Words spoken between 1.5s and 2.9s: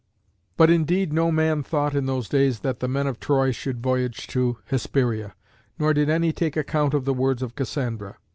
thought in those days that the